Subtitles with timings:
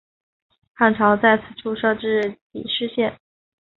[0.73, 3.15] 汉朝在此处设置己氏县。